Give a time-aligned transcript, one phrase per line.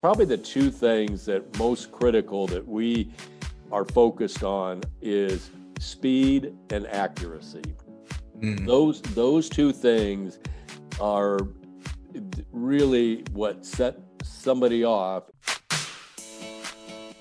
[0.00, 3.10] Probably the two things that most critical that we
[3.72, 7.62] are focused on is speed and accuracy.
[8.38, 8.64] Mm.
[8.64, 10.38] Those those two things
[11.00, 11.40] are
[12.52, 15.24] really what set somebody off.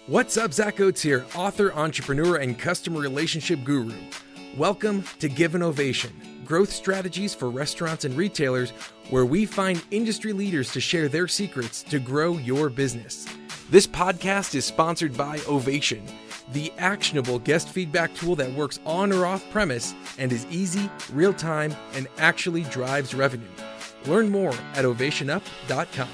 [0.05, 3.95] What's up, Zach Oates here, author, entrepreneur, and customer relationship guru.
[4.55, 8.71] Welcome to Give an Ovation growth strategies for restaurants and retailers,
[9.09, 13.27] where we find industry leaders to share their secrets to grow your business.
[13.69, 16.05] This podcast is sponsored by Ovation,
[16.53, 21.33] the actionable guest feedback tool that works on or off premise and is easy, real
[21.33, 23.49] time, and actually drives revenue.
[24.05, 26.09] Learn more at ovationup.com.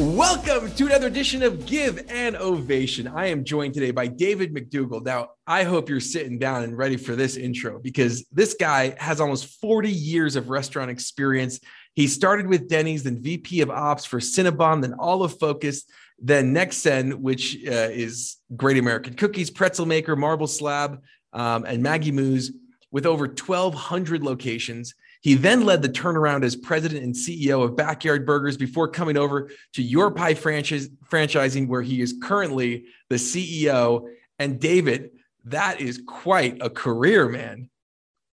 [0.00, 3.06] Welcome to another edition of Give an Ovation.
[3.06, 5.04] I am joined today by David McDougall.
[5.04, 9.20] Now, I hope you're sitting down and ready for this intro because this guy has
[9.20, 11.60] almost 40 years of restaurant experience.
[11.92, 15.84] He started with Denny's, then VP of Ops for Cinnabon, then All of Focus,
[16.18, 21.02] then NexCen, which uh, is Great American Cookies, Pretzel Maker, Marble Slab,
[21.34, 22.52] um, and Maggie Moo's,
[22.90, 24.94] with over 1,200 locations.
[25.20, 29.50] He then led the turnaround as president and CEO of Backyard Burgers before coming over
[29.74, 34.08] to Your Pie franchise, franchising, where he is currently the CEO.
[34.38, 35.10] And David,
[35.44, 37.68] that is quite a career, man.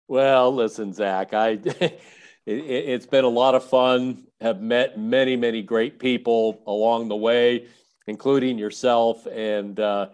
[0.06, 1.58] Well, listen, Zach, I
[2.46, 4.24] it, has been a lot of fun.
[4.40, 7.66] Have met many, many great people along the way,
[8.06, 9.26] including yourself.
[9.26, 10.10] And uh,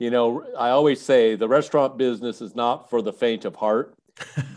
[0.00, 3.95] you know, I always say the restaurant business is not for the faint of heart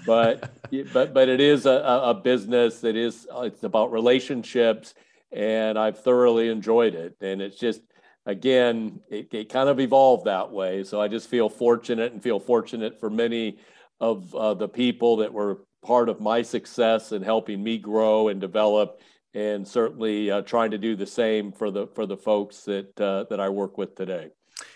[0.06, 0.52] but
[0.94, 4.94] but but it is a, a business that is it's about relationships,
[5.32, 7.16] and I've thoroughly enjoyed it.
[7.22, 7.82] And it's just
[8.26, 10.84] again, it, it kind of evolved that way.
[10.84, 13.58] So I just feel fortunate and feel fortunate for many
[14.00, 18.40] of uh, the people that were part of my success and helping me grow and
[18.40, 19.02] develop
[19.34, 23.26] and certainly uh, trying to do the same for the for the folks that uh,
[23.30, 24.30] that I work with today.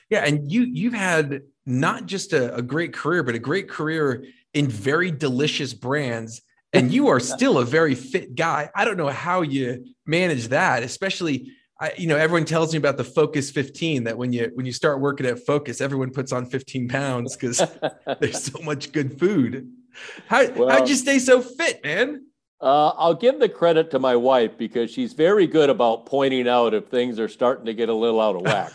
[0.09, 4.25] Yeah, and you you've had not just a, a, great career, but a great career
[4.53, 6.41] in very delicious brands
[6.73, 8.69] and you are still a very fit guy.
[8.75, 12.97] I don't know how you manage that especially I, you know everyone tells me about
[12.97, 16.45] the focus 15 that when you when you start working at focus everyone puts on
[16.45, 17.57] 15 pounds because
[18.19, 19.71] there's so much good food.
[20.27, 22.25] How, well, how'd you stay so fit man?
[22.63, 26.73] Uh, I'll give the credit to my wife because she's very good about pointing out
[26.73, 28.71] if things are starting to get a little out of whack.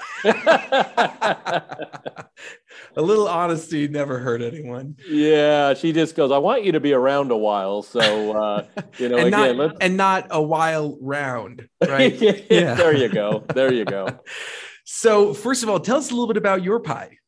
[2.97, 4.97] a little honesty never hurt anyone.
[5.09, 8.65] Yeah, she just goes, "I want you to be around a while." So uh,
[8.99, 12.15] you know, and again, not, and not a while round, right?
[12.51, 12.75] yeah.
[12.75, 13.45] There you go.
[13.55, 14.09] There you go.
[14.85, 17.19] so, first of all, tell us a little bit about your pie.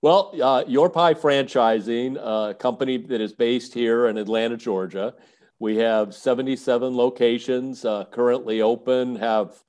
[0.00, 5.14] Well, uh, Your Pie Franchising, a company that is based here in Atlanta, Georgia.
[5.58, 9.60] We have 77 locations uh, currently open, have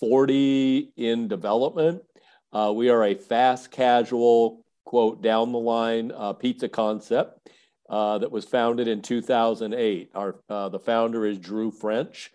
[0.00, 2.02] 40 in development.
[2.50, 4.63] Uh, we are a fast casual,
[4.94, 7.50] quote, down the line uh, pizza concept
[7.90, 10.12] uh, that was founded in 2008.
[10.14, 12.30] Our, uh, the founder is Drew French.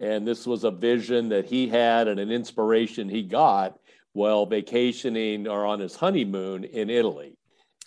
[0.00, 3.80] And this was a vision that he had and an inspiration he got
[4.12, 7.36] while vacationing or on his honeymoon in Italy.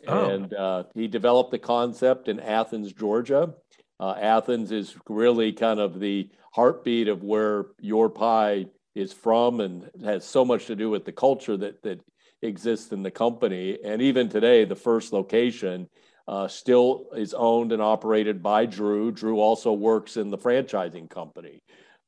[0.09, 0.29] Oh.
[0.29, 3.53] And uh, he developed the concept in Athens, Georgia.
[3.97, 9.89] Uh, Athens is really kind of the heartbeat of where your pie is from and
[10.03, 12.01] has so much to do with the culture that that
[12.41, 13.77] exists in the company.
[13.83, 15.89] And even today, the first location
[16.27, 19.11] uh, still is owned and operated by Drew.
[19.11, 21.61] Drew also works in the franchising company.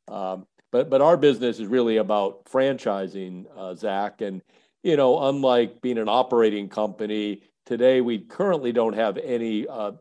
[0.08, 4.22] Um, but but our business is really about franchising, uh, Zach.
[4.22, 4.42] And
[4.84, 9.94] you know, unlike being an operating company, today we currently don't have any uh,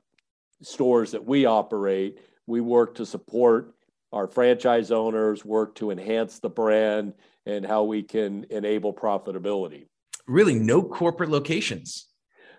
[0.62, 3.74] stores that we operate, we work to support
[4.12, 7.12] our franchise owners, work to enhance the brand
[7.46, 9.86] and how we can enable profitability.
[10.28, 12.06] Really, no corporate locations.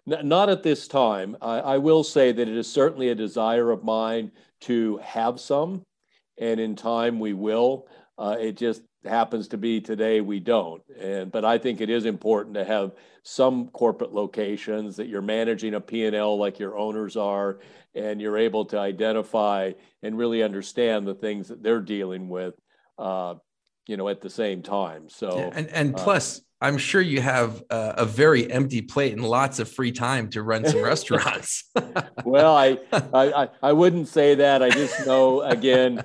[0.05, 1.37] Not at this time.
[1.39, 4.31] I, I, will say that it is certainly a desire of mine
[4.61, 5.83] to have some,
[6.39, 7.87] and in time we will.
[8.17, 12.05] Uh, it just happens to be today we don't and but i think it is
[12.05, 12.91] important to have
[13.23, 17.59] some corporate locations that you're managing a p&l like your owners are
[17.95, 19.71] and you're able to identify
[20.03, 22.55] and really understand the things that they're dealing with
[22.97, 23.35] uh,
[23.89, 27.21] you know at the same time so yeah, and and uh, plus i'm sure you
[27.21, 31.69] have a, a, very empty plate and lots of free time to run some restaurants
[32.25, 36.03] well I, I i wouldn't say that i just know again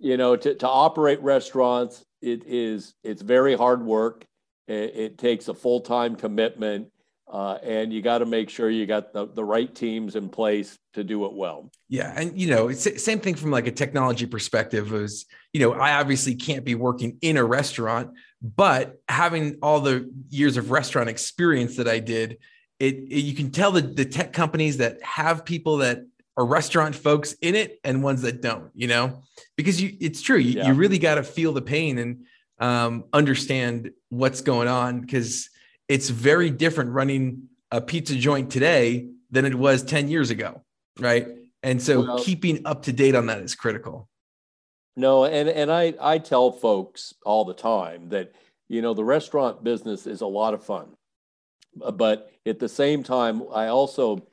[0.00, 4.24] you know to, to operate restaurants it is it's very hard work.
[4.66, 6.88] It, it takes a full time commitment.
[7.30, 10.78] Uh, and you got to make sure you got the, the right teams in place
[10.94, 11.70] to do it well.
[11.88, 14.92] Yeah, and you know, it's same thing from like a technology perspective.
[14.92, 18.10] Is you know, I obviously can't be working in a restaurant,
[18.40, 22.38] but having all the years of restaurant experience that I did,
[22.78, 26.00] it, it you can tell the the tech companies that have people that
[26.36, 28.70] are restaurant folks in it and ones that don't.
[28.74, 29.22] You know,
[29.56, 30.38] because you it's true.
[30.38, 30.68] You, yeah.
[30.68, 32.24] you really got to feel the pain and
[32.58, 35.50] um, understand what's going on because
[35.88, 40.62] it's very different running a pizza joint today than it was 10 years ago
[40.98, 41.26] right?
[41.62, 44.08] And so well, keeping up to date on that is critical.
[44.96, 48.32] No and and i i tell folks all the time that
[48.68, 50.88] you know the restaurant business is a lot of fun.
[51.80, 54.26] Uh, but at the same time i also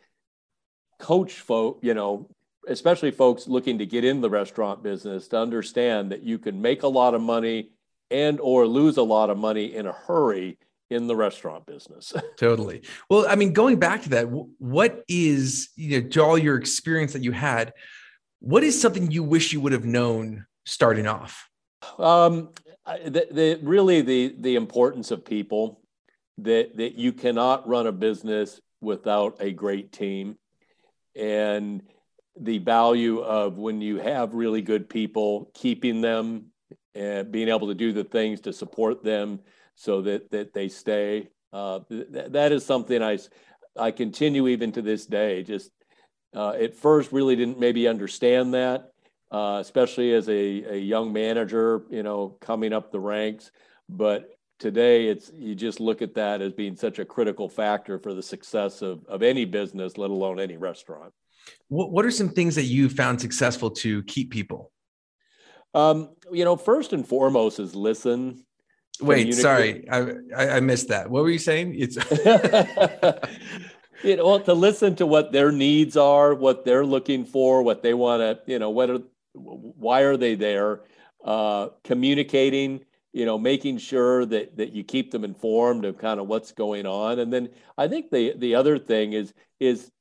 [0.99, 2.27] coach folk you know
[2.67, 6.81] especially folks looking to get in the restaurant business to understand that you can make
[6.81, 7.69] a lot of money
[8.09, 10.57] and or lose a lot of money in a hurry
[10.89, 12.13] in the restaurant business.
[12.37, 12.83] totally.
[13.09, 14.27] Well, I mean, going back to that,
[14.59, 17.73] what is, you know, to all your experience that you had,
[18.39, 21.49] what is something you wish you would have known starting off?
[21.97, 22.49] Um,
[22.85, 25.81] the, the, really the, the importance of people
[26.39, 30.37] that, that you cannot run a business without a great team
[31.15, 31.81] and
[32.39, 36.47] the value of when you have really good people, keeping them
[36.93, 39.39] and being able to do the things to support them
[39.75, 41.29] so that that they stay.
[41.53, 43.17] Uh, th- that is something I
[43.77, 45.43] I continue even to this day.
[45.43, 45.71] Just
[46.35, 48.91] uh, at first, really didn't maybe understand that,
[49.31, 53.51] uh, especially as a, a young manager, you know, coming up the ranks.
[53.87, 54.29] But
[54.59, 58.23] today, it's you just look at that as being such a critical factor for the
[58.23, 61.13] success of of any business, let alone any restaurant.
[61.67, 64.71] What What are some things that you found successful to keep people?
[65.73, 68.45] Um, you know, first and foremost is listen.
[69.01, 71.09] Wait, sorry, I, I missed that.
[71.09, 71.75] What were you saying?
[71.77, 71.95] It's
[74.03, 77.93] you know, to listen to what their needs are, what they're looking for, what they
[77.93, 79.01] want to, you know, what are,
[79.33, 80.81] why are they there?
[81.23, 82.81] Uh, communicating,
[83.11, 86.85] you know, making sure that that you keep them informed of kind of what's going
[86.85, 89.91] on, and then I think the the other thing is is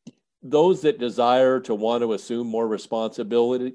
[0.43, 3.75] those that desire to want to assume more responsibility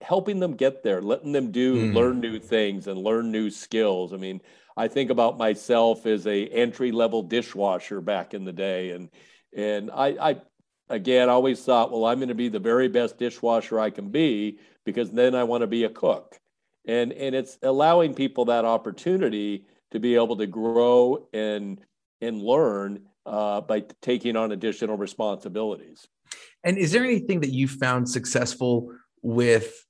[0.00, 1.94] helping them get there, letting them do mm.
[1.94, 4.12] learn new things and learn new skills.
[4.12, 4.40] I mean,
[4.76, 9.08] I think about myself as a entry level dishwasher back in the day, and
[9.56, 10.36] and I, I
[10.88, 14.58] again always thought, well, I'm going to be the very best dishwasher I can be
[14.84, 16.38] because then I want to be a cook,
[16.86, 21.80] and and it's allowing people that opportunity to be able to grow and
[22.20, 26.08] and learn uh, by taking on additional responsibilities.
[26.64, 28.90] And is there anything that you found successful
[29.22, 29.83] with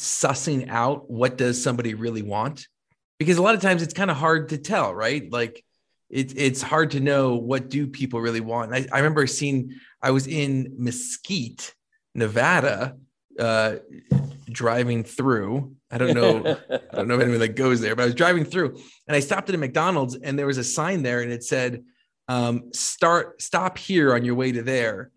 [0.00, 2.66] sussing out what does somebody really want?
[3.18, 5.30] Because a lot of times it's kind of hard to tell right?
[5.30, 5.64] Like
[6.10, 8.74] it, it's hard to know what do people really want.
[8.74, 11.74] I, I remember seeing i was in mesquite
[12.14, 12.96] nevada
[13.38, 13.76] uh,
[14.50, 15.74] driving through.
[15.90, 18.44] I don't know i don't know if anyone that goes there but i was driving
[18.44, 18.76] through
[19.06, 21.84] and i stopped at a mcdonald's and there was a sign there and it said
[22.28, 25.12] um, start stop here on your way to there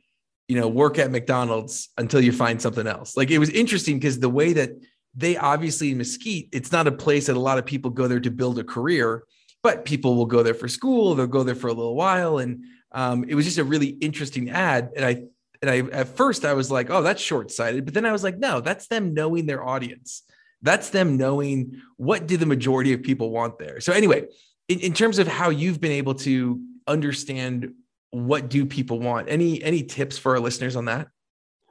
[0.49, 3.15] you know, work at McDonald's until you find something else.
[3.15, 4.71] Like it was interesting because the way that
[5.15, 8.19] they obviously in Mesquite, it's not a place that a lot of people go there
[8.19, 9.23] to build a career,
[9.61, 12.39] but people will go there for school, they'll go there for a little while.
[12.39, 14.89] And um, it was just a really interesting ad.
[14.95, 15.23] And I
[15.61, 17.85] and I at first I was like, oh, that's short-sighted.
[17.85, 20.23] But then I was like, no, that's them knowing their audience.
[20.63, 23.81] That's them knowing what do the majority of people want there.
[23.81, 24.25] So anyway,
[24.67, 27.73] in, in terms of how you've been able to understand
[28.11, 29.29] what do people want?
[29.29, 31.09] Any any tips for our listeners on that?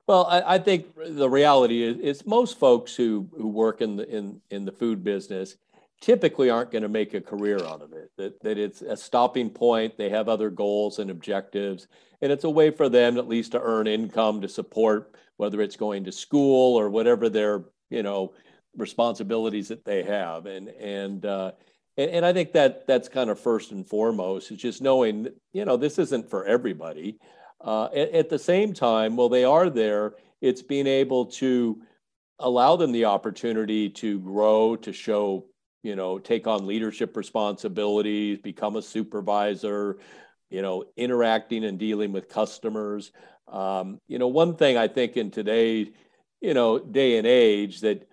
[0.06, 4.08] Well, I, I think the reality is, is most folks who who work in the
[4.08, 5.56] in in the food business
[6.00, 8.10] typically aren't going to make a career out of it.
[8.16, 9.96] That that it's a stopping point.
[9.96, 11.88] They have other goals and objectives,
[12.22, 15.76] and it's a way for them at least to earn income to support whether it's
[15.76, 18.32] going to school or whatever their you know
[18.76, 20.46] responsibilities that they have.
[20.46, 21.52] And and uh,
[21.98, 25.64] and, and I think that that's kind of first and foremost is just knowing, you
[25.64, 27.18] know, this isn't for everybody.
[27.60, 31.82] Uh, at, at the same time, while they are there, it's being able to
[32.38, 35.44] allow them the opportunity to grow, to show,
[35.82, 39.98] you know, take on leadership responsibilities, become a supervisor,
[40.50, 43.10] you know, interacting and dealing with customers.
[43.48, 45.88] Um, you know, one thing I think in today's,
[46.40, 48.07] you know, day and age that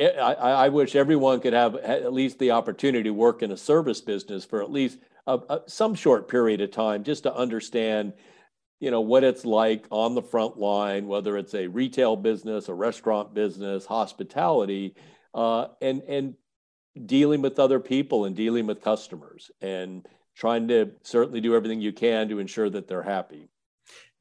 [0.00, 4.00] I, I, wish everyone could have at least the opportunity to work in a service
[4.00, 8.14] business for at least a, a, some short period of time just to understand
[8.80, 12.74] you know what it's like on the front line whether it's a retail business a
[12.74, 14.94] restaurant business hospitality
[15.34, 16.34] uh, and and
[17.06, 21.92] dealing with other people and dealing with customers and trying to certainly do everything you
[21.92, 23.48] can to ensure that they're happy.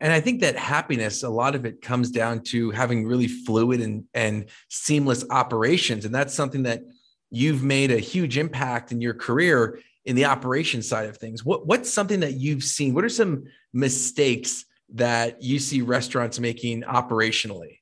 [0.02, 3.82] And I think that happiness, a lot of it comes down to having really fluid
[3.82, 6.06] and, and seamless operations.
[6.06, 6.84] And that's something that
[7.30, 11.44] you've made a huge impact in your career in the operation side of things.
[11.44, 12.94] What, what's something that you've seen?
[12.94, 17.80] What are some mistakes that you see restaurants making operationally?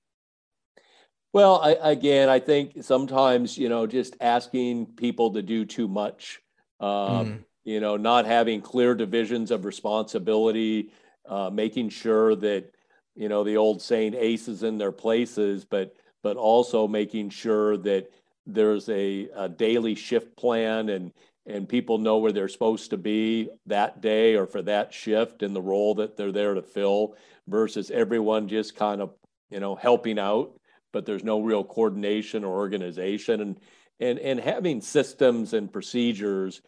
[1.34, 6.40] Well, I, again, I think sometimes, you know, just asking people to do too much,
[6.80, 7.44] um, mm.
[7.64, 10.90] you know, not having clear divisions of responsibility,
[11.28, 12.74] uh, making sure that
[13.16, 18.12] you know the old saying aces in their places but but also making sure that
[18.46, 21.12] there's a, a daily shift plan and
[21.46, 25.56] and people know where they're supposed to be that day or for that shift and
[25.56, 27.16] the role that they're there to fill
[27.48, 29.14] versus everyone just kind of
[29.50, 30.58] you know helping out
[30.98, 33.42] but there's no real coordination or organization.
[33.42, 33.60] And
[34.00, 36.62] and and having systems and procedures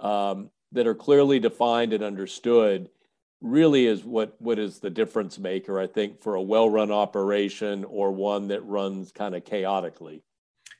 [0.00, 2.88] um, that are clearly defined and understood
[3.40, 8.10] really is what what is the difference maker i think for a well-run operation or
[8.10, 10.22] one that runs kind of chaotically?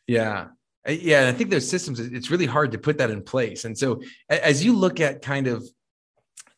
[0.06, 0.48] Yeah.
[0.88, 3.64] Yeah i think those systems it's really hard to put that in place.
[3.64, 5.68] And so as you look at kind of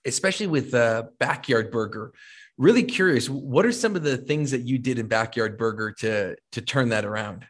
[0.04, 2.12] especially with uh, backyard burger
[2.56, 6.36] really curious what are some of the things that you did in backyard burger to
[6.52, 7.46] to turn that around?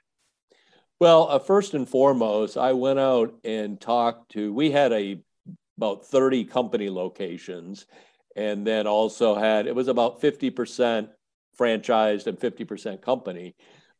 [1.01, 5.21] Well uh, first and foremost i went out and talked to we had a
[5.77, 7.87] about 30 company locations
[8.39, 11.09] and then also had it was about 50%
[11.59, 13.57] franchised and 50% company.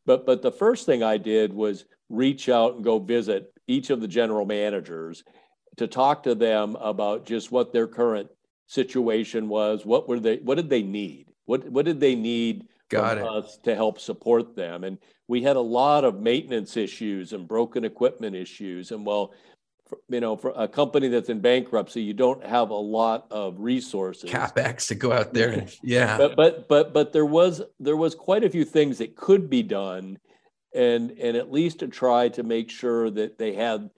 [0.07, 4.01] But but the first thing I did was reach out and go visit each of
[4.01, 5.25] the general managers
[5.77, 8.29] to talk to them about just what their current
[8.69, 9.85] situation was.
[9.85, 10.37] What were they?
[10.37, 11.27] What did they need?
[11.47, 13.29] What what did they need Got from it.
[13.29, 14.85] us to help support them?
[14.85, 18.93] And we had a lot of maintenance issues and broken equipment issues.
[18.93, 19.35] And well,
[20.09, 24.31] you know, for a company that's in bankruptcy, you don't have a lot of resources,
[24.31, 25.51] capex to go out there.
[25.51, 29.17] And, yeah, but but but but there was there was quite a few things that
[29.17, 30.19] could be done,
[30.75, 33.91] and and at least to try to make sure that they had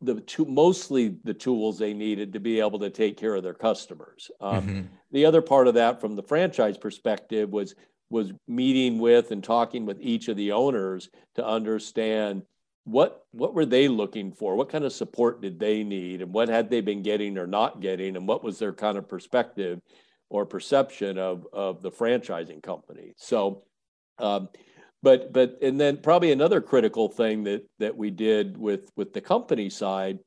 [0.00, 3.54] the two mostly the tools they needed to be able to take care of their
[3.54, 4.30] customers.
[4.40, 4.80] Um, mm-hmm.
[5.12, 7.74] The other part of that, from the franchise perspective, was
[8.10, 12.42] was meeting with and talking with each of the owners to understand
[12.84, 14.56] what what were they looking for?
[14.56, 16.22] What kind of support did they need?
[16.22, 18.16] And what had they been getting or not getting?
[18.16, 19.80] And what was their kind of perspective
[20.28, 23.14] or perception of of the franchising company?
[23.16, 23.64] So
[24.18, 24.48] um,
[25.02, 29.20] but but and then probably another critical thing that that we did with with the
[29.20, 30.18] company side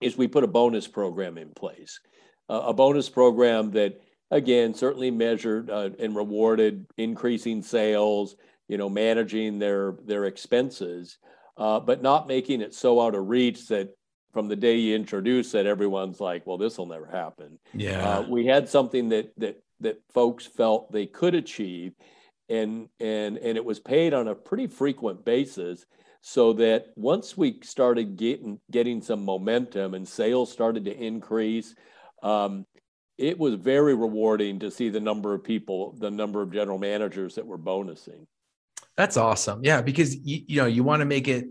[0.00, 2.00] is we put a bonus program in place.
[2.48, 4.00] Uh, a bonus program that
[4.32, 8.34] again certainly measured uh, and rewarded increasing sales
[8.68, 11.18] you know managing their their expenses
[11.56, 13.88] uh, but not making it so out of reach that
[14.32, 18.22] from the day you introduce it, everyone's like, "Well, this will never happen." Yeah, uh,
[18.28, 21.92] we had something that that that folks felt they could achieve,
[22.48, 25.84] and and and it was paid on a pretty frequent basis,
[26.22, 31.74] so that once we started getting getting some momentum and sales started to increase.
[32.22, 32.66] Um,
[33.18, 37.34] it was very rewarding to see the number of people, the number of general managers
[37.34, 38.26] that were bonusing.
[39.02, 39.64] That's awesome.
[39.64, 41.46] Yeah, because you, you know you want to make it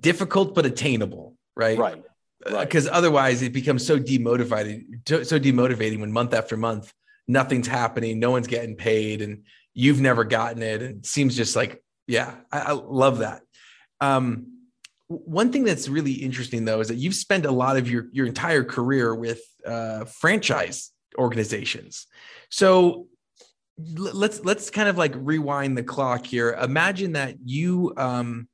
[0.00, 1.78] difficult but attainable, right?
[1.78, 2.02] Right.
[2.44, 2.94] Because right.
[2.94, 6.92] uh, otherwise, it becomes so demotivating, so demotivating when month after month
[7.28, 10.82] nothing's happening, no one's getting paid, and you've never gotten it.
[10.82, 13.42] And it seems just like, yeah, I, I love that.
[14.00, 14.64] Um,
[15.06, 18.26] one thing that's really interesting though is that you've spent a lot of your your
[18.26, 22.08] entire career with uh, franchise organizations.
[22.50, 23.06] So
[23.94, 26.52] let's let's kind of like rewind the clock here.
[26.60, 28.48] Imagine that you um,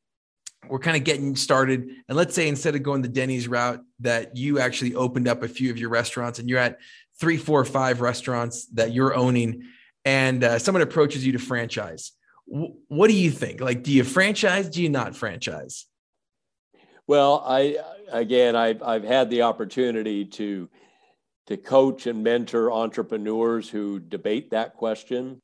[0.69, 4.37] were kind of getting started, and let's say instead of going the Denny's route, that
[4.37, 6.79] you actually opened up a few of your restaurants, and you're at
[7.21, 9.65] three, four, five restaurants that you're owning,
[10.05, 12.13] and uh, someone approaches you to franchise.
[12.51, 13.61] W- what do you think?
[13.61, 14.69] Like, do you franchise?
[14.69, 15.87] Do you not franchise?
[17.07, 17.79] Well, I
[18.13, 20.69] again, I've I've had the opportunity to
[21.49, 25.41] to coach and mentor entrepreneurs who debate that question.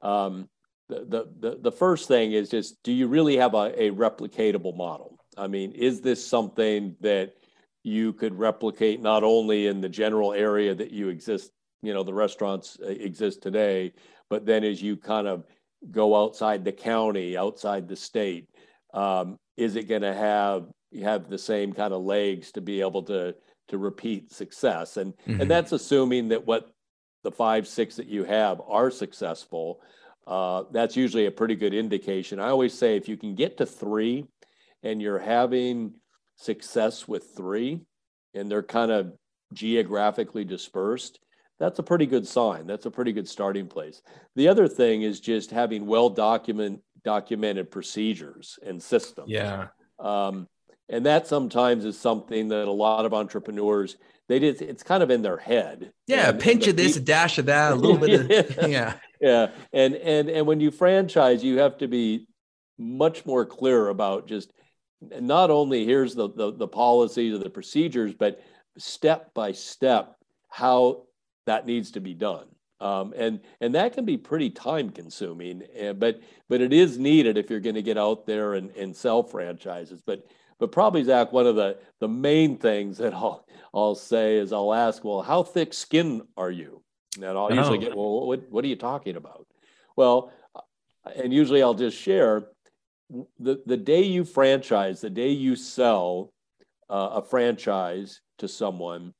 [0.00, 0.48] Um,
[0.88, 5.18] the, the, the first thing is just do you really have a, a replicatable model?
[5.36, 7.34] I mean, is this something that
[7.82, 11.50] you could replicate not only in the general area that you exist,
[11.82, 13.92] you know, the restaurants uh, exist today,
[14.28, 15.44] but then as you kind of
[15.90, 18.48] go outside the county, outside the state,
[18.94, 20.66] um, is it going to have
[21.02, 23.34] have the same kind of legs to be able to
[23.70, 24.96] to repeat success.
[24.96, 25.40] And mm-hmm.
[25.40, 26.70] and that's assuming that what
[27.22, 29.80] the five, six that you have are successful.
[30.26, 32.38] Uh, that's usually a pretty good indication.
[32.38, 34.26] I always say if you can get to three
[34.82, 35.94] and you're having
[36.36, 37.80] success with three
[38.34, 39.12] and they're kind of
[39.52, 41.18] geographically dispersed,
[41.58, 42.66] that's a pretty good sign.
[42.66, 44.00] That's a pretty good starting place.
[44.36, 49.30] The other thing is just having well document, documented procedures and systems.
[49.30, 49.68] Yeah.
[49.98, 50.48] Um,
[50.90, 53.96] and that sometimes is something that a lot of entrepreneurs
[54.28, 55.92] they did it's kind of in their head.
[56.06, 58.94] Yeah and, a pinch of this a dash of that a little bit of yeah.
[59.20, 59.48] yeah.
[59.72, 62.26] And and and when you franchise you have to be
[62.78, 64.52] much more clear about just
[65.00, 68.40] not only here's the the, the policies or the procedures but
[68.78, 70.16] step by step
[70.48, 71.02] how
[71.46, 72.46] that needs to be done.
[72.80, 77.36] Um, and and that can be pretty time consuming uh, but but it is needed
[77.36, 80.00] if you're going to get out there and, and sell franchises.
[80.00, 80.24] But
[80.60, 84.74] but probably Zach, one of the the main things that I'll I'll say is I'll
[84.74, 86.82] ask, well, how thick skin are you?
[87.16, 87.54] And I'll oh.
[87.54, 89.46] usually get, well, what what are you talking about?
[89.96, 90.32] Well,
[91.16, 92.44] and usually I'll just share
[93.38, 96.32] the the day you franchise, the day you sell
[96.88, 99.14] uh, a franchise to someone,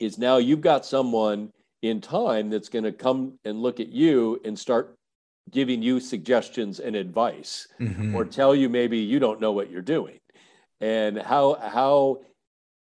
[0.00, 4.40] is now you've got someone in time that's going to come and look at you
[4.44, 4.96] and start
[5.50, 8.14] giving you suggestions and advice mm-hmm.
[8.14, 10.20] or tell you maybe you don't know what you're doing
[10.80, 12.20] and how how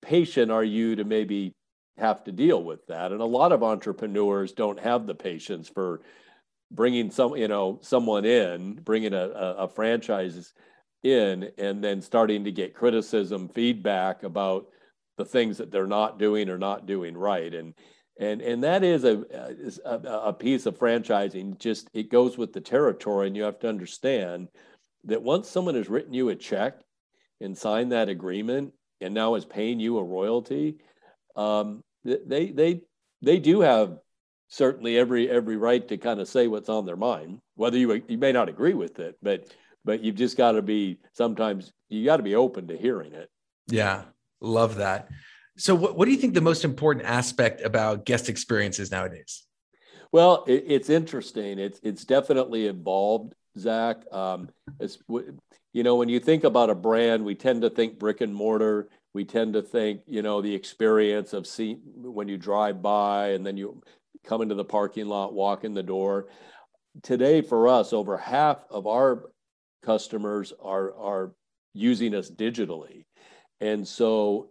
[0.01, 1.53] patient are you to maybe
[1.97, 3.11] have to deal with that?
[3.11, 6.01] And a lot of entrepreneurs don't have the patience for
[6.71, 9.27] bringing some you know someone in bringing a,
[9.57, 10.53] a, franchise
[11.03, 14.67] in and then starting to get criticism feedback about
[15.17, 17.53] the things that they're not doing or not doing right.
[17.53, 17.73] And
[18.19, 19.23] and and that is a,
[19.85, 21.57] a, a piece of franchising.
[21.57, 24.49] Just it goes with the territory and you have to understand
[25.05, 26.79] that once someone has written you a check
[27.41, 30.77] and signed that agreement and now is paying you a royalty,
[31.35, 32.81] um, they they
[33.21, 33.97] they do have
[34.49, 37.39] certainly every every right to kind of say what's on their mind.
[37.55, 39.47] Whether you you may not agree with it, but
[39.85, 43.29] but you've just got to be sometimes you got to be open to hearing it.
[43.67, 44.03] Yeah,
[44.41, 45.09] love that.
[45.57, 49.43] So, what, what do you think the most important aspect about guest experiences nowadays?
[50.11, 51.59] Well, it, it's interesting.
[51.59, 54.03] It's it's definitely evolved, Zach.
[54.11, 54.49] Um,
[54.79, 54.97] it's
[55.73, 58.89] you know, when you think about a brand, we tend to think brick and mortar.
[59.13, 63.45] We tend to think, you know, the experience of seeing when you drive by and
[63.45, 63.81] then you
[64.23, 66.27] come into the parking lot, walk in the door.
[67.03, 69.29] Today, for us, over half of our
[69.83, 71.31] customers are are
[71.73, 73.05] using us digitally,
[73.61, 74.49] and so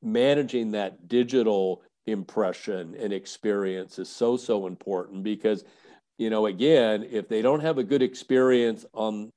[0.00, 5.64] managing that digital impression and experience is so so important because
[6.22, 9.32] you know again if they don't have a good experience on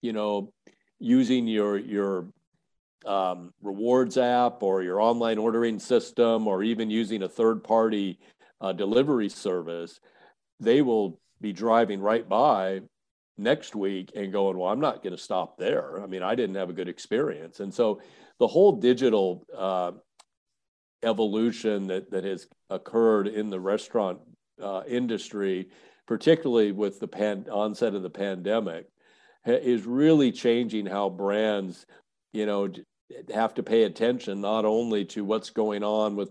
[0.00, 0.52] you know,
[0.98, 2.26] using your your
[3.06, 8.18] um, rewards app or your online ordering system or even using a third party
[8.60, 10.00] uh, delivery service,
[10.60, 12.80] they will be driving right by
[13.36, 16.02] next week and going, well, I'm not going to stop there.
[16.02, 17.60] I mean, I didn't have a good experience.
[17.60, 18.00] And so
[18.40, 19.92] the whole digital uh,
[21.04, 24.18] evolution that, that has occurred in the restaurant
[24.60, 25.68] uh, industry,
[26.08, 28.86] particularly with the pan- onset of the pandemic,
[29.46, 31.84] is really changing how brands,
[32.32, 32.68] you know,
[33.32, 36.30] have to pay attention not only to what's going on with,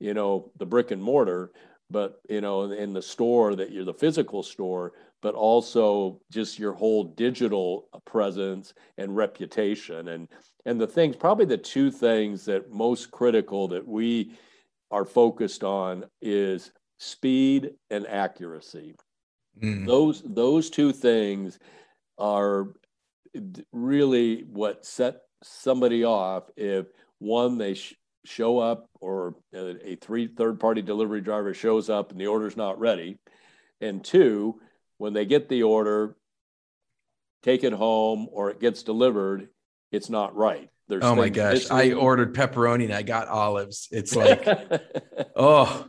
[0.00, 1.52] you know, the brick and mortar,
[1.88, 6.72] but you know, in the store that you're the physical store, but also just your
[6.72, 10.28] whole digital presence and reputation and
[10.64, 14.32] and the things probably the two things that most critical that we
[14.90, 18.94] are focused on is speed and accuracy.
[19.60, 19.86] Mm.
[19.86, 21.58] Those those two things
[22.18, 22.68] are
[23.72, 26.86] really what set somebody off if
[27.18, 32.12] one they sh- show up or a, a three third party delivery driver shows up
[32.12, 33.18] and the order's not ready
[33.80, 34.60] and two
[34.98, 36.16] when they get the order
[37.42, 39.48] take it home or it gets delivered
[39.90, 41.76] it's not right There's oh my gosh missing.
[41.76, 44.46] i ordered pepperoni and i got olives it's like
[45.34, 45.86] oh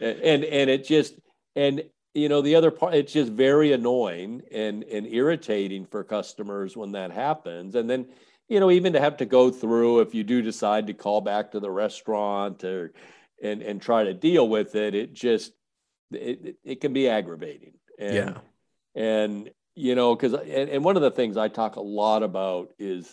[0.00, 1.14] and and it just
[1.54, 6.76] and you know the other part it's just very annoying and and irritating for customers
[6.76, 7.74] when that happens.
[7.74, 8.06] And then
[8.48, 11.52] you know even to have to go through if you do decide to call back
[11.52, 12.92] to the restaurant or
[13.42, 15.52] and and try to deal with it it just
[16.10, 17.74] it, it can be aggravating.
[17.98, 18.38] And, yeah.
[18.94, 22.72] and you know because and, and one of the things i talk a lot about
[22.78, 23.12] is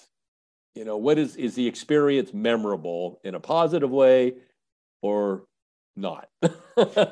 [0.74, 4.34] you know what is is the experience memorable in a positive way
[5.02, 5.44] or
[5.96, 6.28] not.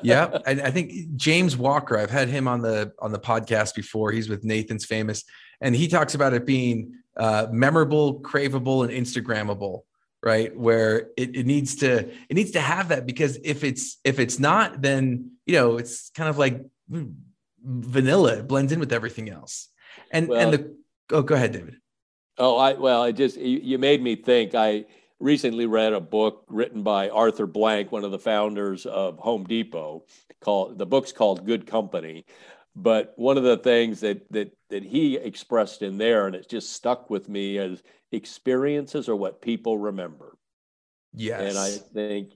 [0.02, 1.96] yeah, I, I, think James Walker.
[1.98, 4.12] I've had him on the on the podcast before.
[4.12, 5.24] He's with Nathan's Famous,
[5.60, 9.82] and he talks about it being uh, memorable, craveable, and Instagrammable.
[10.22, 14.18] Right, where it, it needs to it needs to have that because if it's if
[14.18, 16.62] it's not, then you know it's kind of like
[17.62, 18.38] vanilla.
[18.38, 19.68] It blends in with everything else.
[20.10, 20.76] And well, and the
[21.10, 21.76] oh, go ahead, David.
[22.38, 24.54] Oh, I well, I just you, you made me think.
[24.54, 24.86] I
[25.24, 30.04] recently read a book written by Arthur Blank, one of the founders of Home Depot,
[30.40, 32.26] called the book's called Good Company.
[32.76, 36.74] But one of the things that that that he expressed in there, and it just
[36.74, 37.82] stuck with me, is
[38.12, 40.36] experiences are what people remember.
[41.14, 41.40] Yes.
[41.40, 42.32] And I think,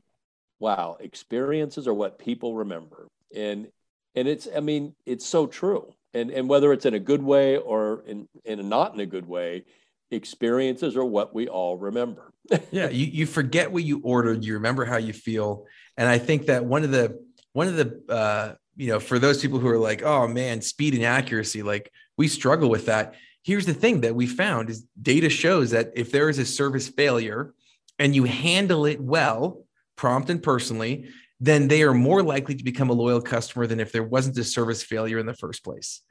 [0.59, 3.09] wow, experiences are what people remember.
[3.37, 3.68] And
[4.14, 5.92] and it's, I mean, it's so true.
[6.14, 9.07] And and whether it's in a good way or in in a not in a
[9.07, 9.64] good way,
[10.11, 12.33] experiences are what we all remember.
[12.71, 15.66] yeah, you, you forget what you ordered, you remember how you feel.
[15.97, 19.42] And I think that one of the one of the uh, you know, for those
[19.42, 23.14] people who are like, oh man, speed and accuracy, like we struggle with that.
[23.42, 26.88] Here's the thing that we found is data shows that if there is a service
[26.88, 27.55] failure
[27.99, 29.64] and you handle it well,
[29.97, 31.09] prompt and personally,
[31.40, 34.44] then they are more likely to become a loyal customer than if there wasn't a
[34.44, 36.03] service failure in the first place.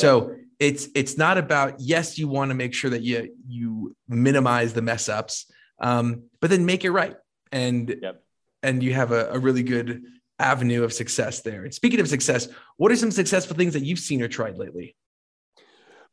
[0.00, 4.72] So it's it's not about yes, you want to make sure that you you minimize
[4.72, 7.16] the mess ups, um, but then make it right,
[7.52, 8.22] and yep.
[8.62, 10.02] and you have a, a really good
[10.38, 11.64] avenue of success there.
[11.64, 14.96] And speaking of success, what are some successful things that you've seen or tried lately?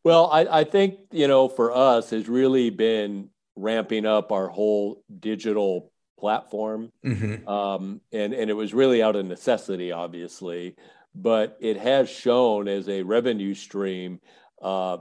[0.03, 5.03] Well, I, I think you know for us has really been ramping up our whole
[5.19, 7.47] digital platform, mm-hmm.
[7.47, 10.75] um, and and it was really out of necessity, obviously
[11.15, 14.19] but it has shown as a revenue stream
[14.61, 14.97] uh,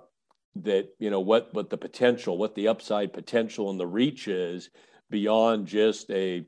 [0.57, 4.71] that you know what what the potential, what the upside potential and the reach is
[5.11, 6.45] beyond just a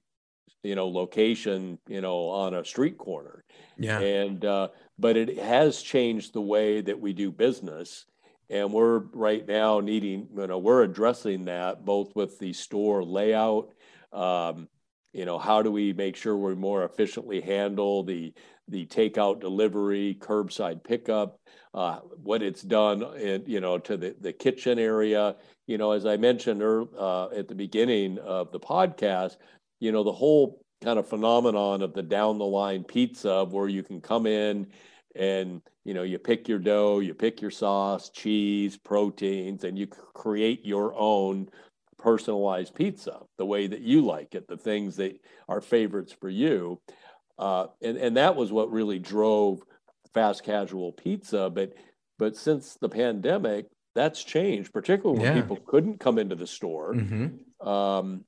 [0.62, 3.44] you know location you know on a street corner.
[3.79, 8.07] Yeah, and uh, but it has changed the way that we do business.
[8.50, 13.70] And we're right now needing, you know, we're addressing that both with the store layout,
[14.12, 14.68] um,
[15.14, 18.35] you know, how do we make sure we more efficiently handle the
[18.68, 21.38] the takeout delivery, curbside pickup,
[21.74, 25.37] uh, what it's done, in, you know, to the, the kitchen area.
[25.66, 29.37] You know, as I mentioned uh, at the beginning of the podcast,
[29.81, 33.83] you know, the whole kind of phenomenon of the down the line pizza where you
[33.83, 34.66] can come in
[35.16, 39.87] and you know you pick your dough you pick your sauce cheese proteins and you
[39.87, 41.48] create your own
[42.05, 46.79] personalized pizza the way that you like it the things that are favorites for you
[47.38, 49.62] uh, and and that was what really drove
[50.14, 51.51] fast casual pizza.
[51.51, 51.75] But
[52.19, 55.43] but since the pandemic, that's changed, particularly when yeah.
[55.43, 56.95] people couldn't come into the store.
[56.95, 57.69] Mm-hmm.
[57.69, 58.25] Um,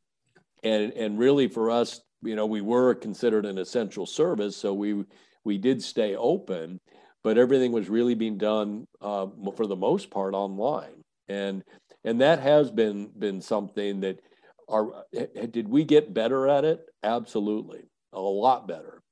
[0.62, 5.04] and and really for us, you know, we were considered an essential service, so we
[5.44, 6.80] we did stay open,
[7.22, 11.62] but everything was really being done uh, for the most part online, and
[12.06, 14.20] and that has been been something that.
[14.68, 15.04] Are,
[15.52, 16.80] did we get better at it?
[17.04, 17.84] Absolutely
[18.16, 19.02] a lot better.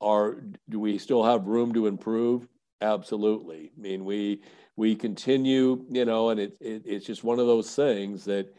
[0.00, 2.46] Are do we still have room to improve?
[2.80, 3.72] Absolutely.
[3.76, 4.42] I mean, we
[4.76, 8.52] we continue, you know, and it, it it's just one of those things that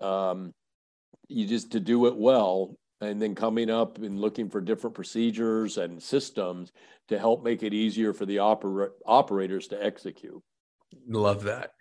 [0.00, 0.54] um,
[1.28, 5.76] you just to do it well, and then coming up and looking for different procedures
[5.76, 6.72] and systems
[7.08, 10.42] to help make it easier for the oper- operators to execute.
[11.06, 11.72] Love that.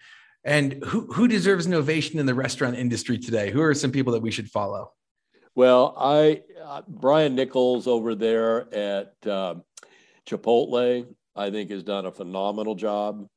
[0.43, 3.51] And who who deserves an ovation in the restaurant industry today?
[3.51, 4.93] Who are some people that we should follow?
[5.55, 9.55] Well, I uh, Brian Nichols over there at uh,
[10.27, 13.27] Chipotle, I think has done a phenomenal job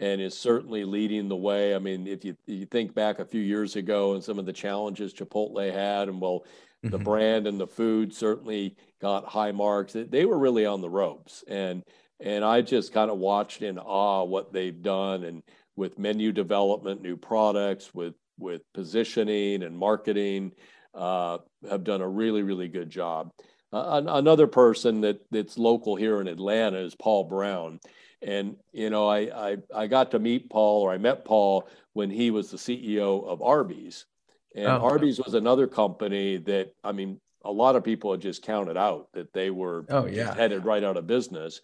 [0.00, 1.74] and is certainly leading the way.
[1.74, 4.52] I mean, if you you think back a few years ago and some of the
[4.52, 6.44] challenges Chipotle had, and well,
[6.84, 6.90] mm-hmm.
[6.90, 9.94] the brand and the food certainly got high marks.
[9.94, 11.82] They were really on the ropes, and
[12.20, 15.42] and I just kind of watched in awe what they've done and
[15.80, 20.52] with menu development, new products, with with positioning and marketing
[20.94, 21.38] uh,
[21.68, 23.32] have done a really, really good job.
[23.72, 27.80] Uh, another person that that's local here in Atlanta is Paul Brown,
[28.20, 32.10] and you know I, I I got to meet Paul or I met Paul when
[32.10, 34.04] he was the CEO of Arby's,
[34.54, 34.82] and oh.
[34.82, 39.08] Arby's was another company that I mean a lot of people had just counted out
[39.14, 40.34] that they were oh, yeah.
[40.34, 41.62] headed right out of business.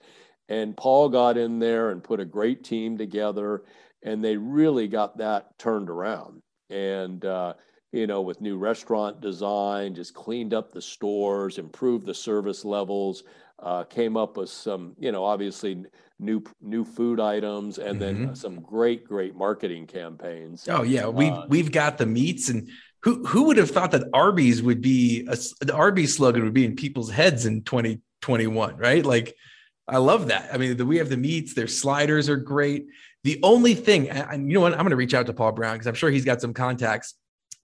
[0.48, 3.64] And Paul got in there and put a great team together,
[4.02, 6.42] and they really got that turned around.
[6.70, 7.54] And uh,
[7.92, 13.24] you know, with new restaurant design, just cleaned up the stores, improved the service levels,
[13.62, 15.84] uh, came up with some, you know, obviously
[16.18, 18.24] new new food items, and mm-hmm.
[18.24, 20.68] then some great, great marketing campaigns.
[20.68, 22.68] Oh yeah, we uh, we've got the meats, and
[23.02, 26.64] who who would have thought that Arby's would be a, the Arby's slogan would be
[26.64, 29.04] in people's heads in 2021, right?
[29.04, 29.34] Like,
[29.88, 30.50] I love that.
[30.52, 32.86] I mean, the, we have the meats; their sliders are great.
[33.26, 35.74] The only thing, and you know what, I'm going to reach out to Paul Brown
[35.74, 37.14] because I'm sure he's got some contacts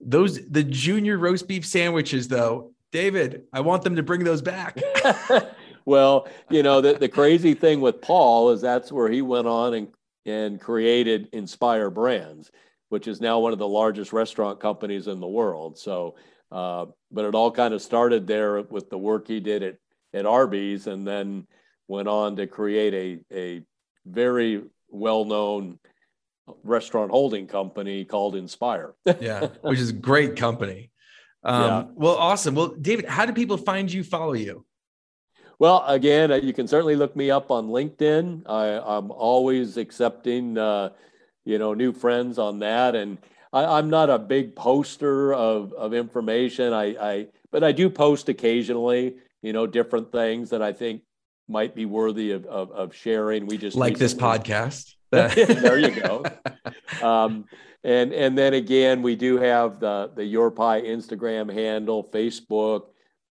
[0.05, 4.77] those the junior roast beef sandwiches, though, David, I want them to bring those back.
[5.85, 9.73] well, you know, the, the crazy thing with Paul is that's where he went on
[9.73, 9.87] and,
[10.25, 12.51] and created Inspire Brands,
[12.89, 15.77] which is now one of the largest restaurant companies in the world.
[15.77, 16.15] So,
[16.51, 19.77] uh, but it all kind of started there with the work he did at,
[20.13, 21.47] at Arby's and then
[21.87, 23.61] went on to create a, a
[24.05, 24.63] very
[24.93, 25.79] well known
[26.63, 28.93] restaurant holding company called Inspire.
[29.19, 30.91] yeah, which is a great company.
[31.43, 31.83] Um, yeah.
[31.95, 32.55] Well, awesome.
[32.55, 34.65] Well, David, how do people find you, follow you?
[35.59, 38.43] Well, again, uh, you can certainly look me up on LinkedIn.
[38.47, 40.89] I, am always accepting, uh,
[41.45, 42.95] you know, new friends on that.
[42.95, 43.17] And
[43.51, 46.73] I, am not a big poster of, of information.
[46.73, 51.03] I, I, but I do post occasionally, you know, different things that I think
[51.47, 53.45] might be worthy of, of, of sharing.
[53.45, 54.95] We just like this podcast.
[55.11, 56.23] there you go.
[57.01, 57.45] Um,
[57.83, 62.87] and and then again, we do have the the Your Pie Instagram handle, Facebook,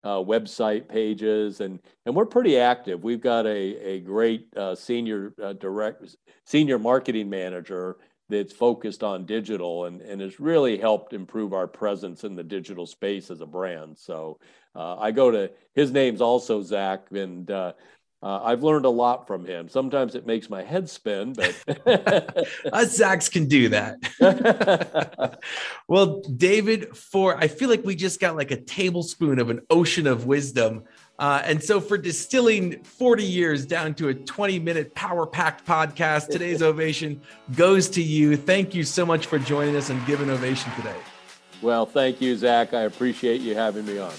[0.04, 3.04] uh, website pages, and and we're pretty active.
[3.04, 6.16] We've got a a great uh, senior uh, direct
[6.46, 7.98] senior marketing manager
[8.30, 12.86] that's focused on digital and, and has really helped improve our presence in the digital
[12.86, 13.98] space as a brand.
[13.98, 14.38] So
[14.76, 17.74] uh, I go to his name's also Zach, and uh,
[18.24, 19.70] uh, I've learned a lot from him.
[19.70, 21.50] Sometimes it makes my head spin, but
[22.74, 25.40] us Zachs can do that.
[25.88, 30.08] well, David, for I feel like we just got like a tablespoon of an ocean
[30.08, 30.84] of wisdom.
[31.20, 36.30] Uh, and so, for distilling 40 years down to a 20 minute power packed podcast,
[36.30, 37.22] today's ovation
[37.56, 38.36] goes to you.
[38.36, 40.98] Thank you so much for joining us and giving ovation today.
[41.62, 42.74] Well, thank you, Zach.
[42.74, 44.14] I appreciate you having me on.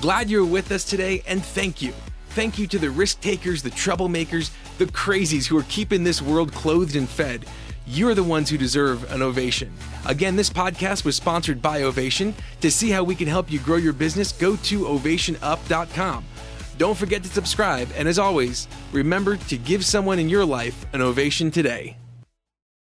[0.00, 1.92] Glad you're with us today, and thank you.
[2.36, 6.52] Thank you to the risk takers, the troublemakers, the crazies who are keeping this world
[6.52, 7.46] clothed and fed.
[7.86, 9.72] You're the ones who deserve an ovation.
[10.04, 12.34] Again, this podcast was sponsored by Ovation.
[12.60, 16.26] To see how we can help you grow your business, go to ovationup.com.
[16.76, 21.00] Don't forget to subscribe, and as always, remember to give someone in your life an
[21.00, 21.96] ovation today.